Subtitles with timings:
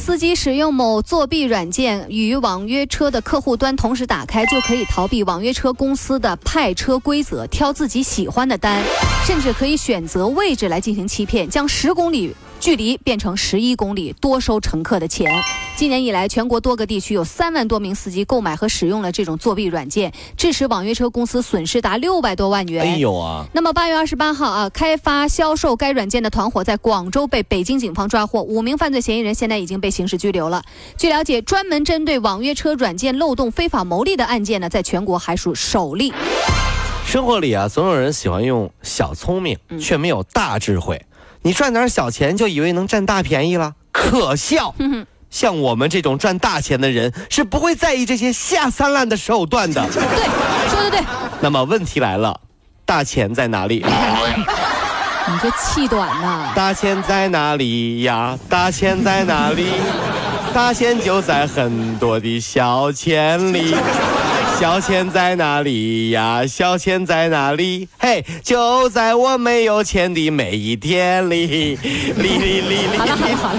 [0.00, 8.82] 司机使用某作弊软件与网约车的客户端同时打开，就可以逃避网约车公司的派车规则，挑自己喜欢的单，
[9.26, 12.34] 甚至可以选择位置来进行欺骗，将十公里。
[12.60, 15.32] 距离变成十一公里，多收乘客的钱。
[15.76, 22.84] 今年以来，全国多个地区有三万多名司机购买和使用了这种作弊软件，致使网约车公司损失达六百多万元。
[22.84, 23.46] 哎呦啊！
[23.54, 30.62] 那么八月二十八号啊，开发销售该软件的团伙在广州被北京警方抓获，五名犯罪嫌疑人现在已经被刑事拘留了。
[30.98, 36.12] 据了解，专门针对网约车软件漏洞非法牟利的案件呢，在全国还属首例。
[37.06, 41.00] 生活里啊，总有人喜欢用小聪明，却没有大智慧。
[41.42, 44.74] 你赚点小钱就以为能占大便宜了，可笑！
[45.30, 49.80] 像我们这种赚大钱的人是不会在意这些下三滥的手段的。
[49.86, 51.00] 对，说的对。
[51.40, 52.40] 那么问题来了，
[52.84, 53.84] 大钱在哪里？
[53.86, 56.52] 你这气短呐！
[56.56, 58.36] 大钱在哪里呀？
[58.48, 59.68] 大钱在哪里？
[60.52, 63.72] 大钱就在很多的小钱里。
[64.60, 66.46] 小钱在哪里呀？
[66.46, 67.88] 小钱在哪里？
[67.98, 71.76] 嘿，就在我没有钱的每一天里。
[71.76, 72.98] 哩哩哩哩。
[72.98, 73.58] 好了好了好了。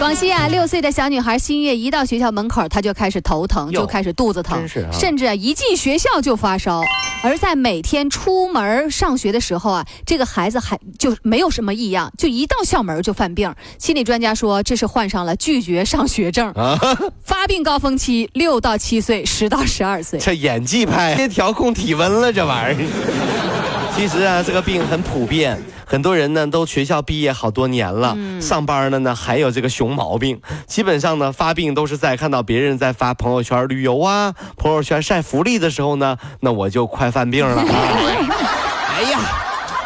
[0.00, 6.82] 广西啊，六岁的小女孩新月一到学校门口，她就开始头疼，就开始肚子疼，甚至啊一进学校就发烧。
[7.22, 13.54] 而在每天出门上学的时候啊，这个孩子还就没有什么异样，就一到校门就犯病。
[13.78, 16.50] 心理专家说，这是患上了拒绝上学症。
[17.22, 20.18] 发病高峰期六到七岁，十到十二岁。
[20.18, 23.94] 这演技派，别调控体温了，这玩意儿。
[23.94, 25.62] 其实啊，这个病很普遍。
[25.90, 37.60] 很多人呢都学校毕业好多年了，上班了呢，还有这个熊毛病，基本上呢发病都是在看到别人在发朋友圈旅游啊，朋友圈晒福利的时候呢，那我就快犯病了。
[37.66, 39.18] 哎呀，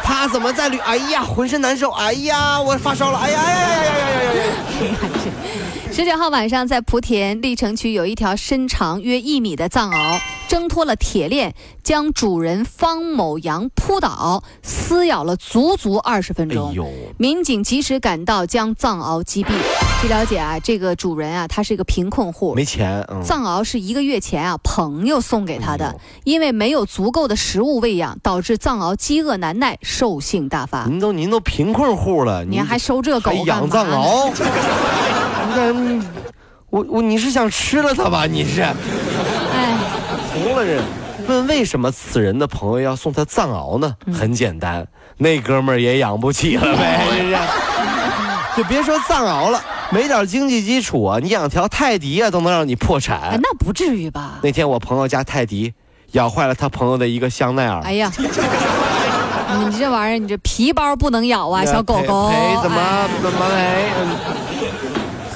[0.03, 0.77] 他怎么在旅？
[0.77, 1.89] 哎呀，浑身难受。
[1.89, 3.17] 哎呀，我发烧了。
[3.17, 5.84] 哎呀，哎呀呀呀呀呀呀！
[5.95, 16.75] 十九号晚上，在莆田历城区有一条身长约一米的藏獒挣脱了铁链，将主人方某阳扑倒，撕咬了足足二十分钟。
[17.17, 19.51] 民警及时赶到，将藏獒击毙。
[20.01, 23.01] 据了解啊，这个主人啊，他是一个贫困户，没钱。
[23.23, 25.95] 藏獒是一个月前啊朋友送给他的，
[26.25, 30.87] 因为没有足够的食物喂养，导致藏獒饥饿难耐，兽性大发。
[30.87, 34.33] 您都您都贫困户了，您还收这狗养藏獒？
[36.69, 38.25] 我我你是想吃了他吧？
[38.25, 39.77] 你是，哎，
[40.33, 40.83] 服了人。
[41.27, 43.95] 问为什么此人的朋友要送他藏獒呢？
[44.13, 44.85] 很简单，
[45.17, 47.37] 那哥们儿也养不起了呗，是是？
[48.57, 53.39] 就别说藏獒了，没点经济基础啊，你养条泰迪啊，都能让你破产。
[53.41, 54.33] 那不至于吧？
[54.43, 55.73] 那天我朋友家泰迪
[56.11, 57.81] 咬坏了他朋友的一个香奈儿。
[57.81, 62.29] 哎呀，你这玩意儿，你这皮包不能咬啊，小狗狗。
[62.29, 63.89] 赔怎么怎么赔？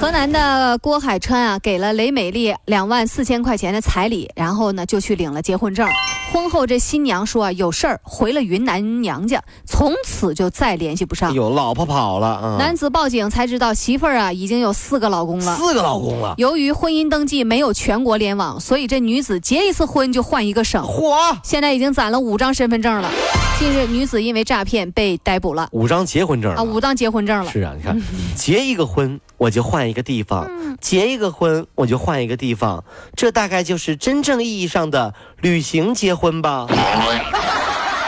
[0.00, 5.86] 河南的郭海川啊，给了雷美丽两万四千块钱的彩礼，然后呢就去领了结婚证。
[6.32, 11.34] 婚后这新娘说啊有事儿回了云南娘家，从此就再联系不上。
[11.34, 12.56] 有老婆跑了。
[12.58, 15.54] 男子报警才知道媳妇儿啊已经有四个老公了。
[15.56, 16.34] 四个老公了。
[16.38, 20.82] 由于婚姻登记没有全国联网，所以这女子结一次婚就换一个省。
[20.82, 21.36] 嚯！
[21.44, 23.10] 现在已经攒了五张身份证了。
[23.58, 25.68] 近日，女子因为诈骗被逮捕了。
[25.72, 27.52] 五张结婚证啊，五张结婚证了。
[27.52, 28.00] 是啊，你看，
[28.34, 30.46] 结一个婚我就换一个地方，
[30.82, 32.84] 结一个婚我就换一个地方，
[33.16, 36.66] 这大概就是真正意义上的旅行结婚吧。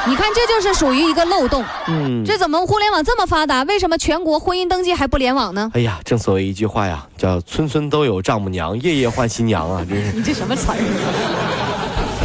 [0.04, 1.64] 你看，这就是属于一个漏洞。
[1.86, 5.70] 嗯，这怎么互联网这么发达，为什么全国婚姻登记还不联网呢？
[5.72, 9.86] 哎呀，正所谓一句话呀，叫村村都有丈母娘，夜夜换新娘啊！
[9.88, 10.76] 这是 你这什么词儿？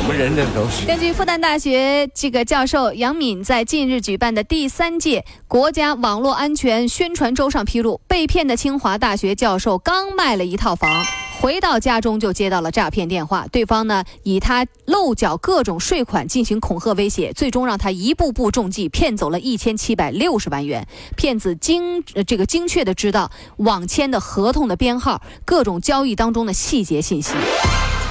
[0.08, 0.86] 么人这都是。
[0.86, 11.06] 根据复旦大学这个教授杨敏在近日举办的第三届国家网络安全宣传周上披露，被骗的清华大学教授刚卖了一套房，
[11.42, 20.88] 回到家中就接到了诈骗电话，对方呢以他漏缴各种税款进行恐吓威胁，最终让他一步步中计，骗走了一千七百六十万元。
[21.18, 27.34] 骗子精呃这个精确的知道网签的合同的编号，各种交易当中的细节信息。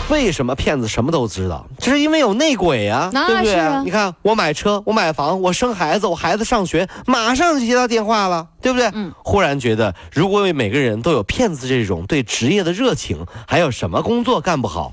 [0.08, 1.66] 为什么骗子什么都知道？
[1.78, 3.84] 这是因为有内鬼啊，对不对？
[3.84, 8.88] 你看，我买车，我买房，我生孩子，我孩子上学，马上就接到电话了，对不对？
[8.94, 9.12] 嗯。
[9.24, 14.90] 忽然觉得，如果每个人都有骗子这种对职业的热情，还有什么工作干不好？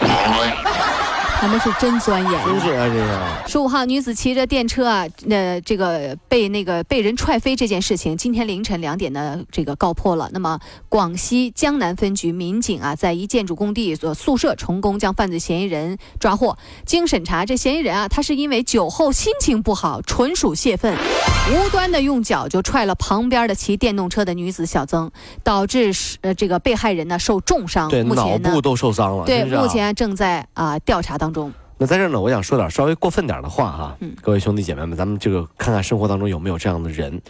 [1.43, 2.45] 他们是真钻研。
[2.45, 3.49] 真是啊，这个。
[3.49, 10.29] 十五号女子骑着电车啊，呃，这个被那个被人踹飞这件事情，今天凌晨两点呢，这个告破了。
[10.31, 10.57] 那么
[10.87, 16.57] 广西江南分局民警啊，在一建筑工地所宿舍成功将犯罪嫌疑人抓获。
[16.85, 20.97] 经审查，这嫌疑人啊，他是因为酒后心情不好，纯属泄愤，
[21.51, 25.11] 无端的用脚就踹了旁边的骑电动车的女子小曾，
[25.43, 25.91] 导致
[26.21, 27.89] 呃这个被害人呢受重伤。
[27.89, 29.25] 对，目前呢脑部都受伤了。
[29.25, 31.32] 对，目前正在啊、调查当中。
[31.77, 37.21] 那在这儿呢，我想说点稍微过分点的话哈，嗯各位兄弟姐妹们，咱们这个看看生活当中有没有这样的人。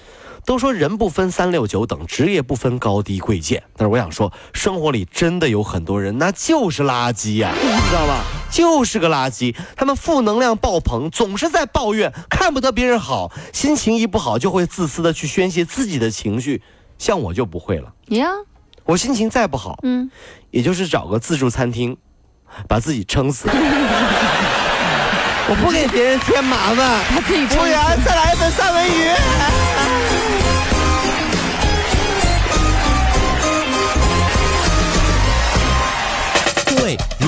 [0.45, 8.25] 都说人不分三六九等，职业不分高低贵贱，但是我想说，生活里真的有很多人，那就是垃圾呀、你知道吧？
[8.51, 16.61] 就是个垃圾，他们负能量爆棚，总是在抱怨，看不得别人好，心情一不好就会自私的去宣泄自己的情绪。
[16.97, 18.27] 像我就不会了，呀，
[18.83, 20.11] 我心情再不好，嗯，
[20.51, 21.95] 也就是找个自助餐厅，
[22.67, 23.47] 把自己撑死。
[25.49, 26.99] 我不给别人添麻烦。
[27.13, 29.11] 他自己服务员，再来一份三文鱼。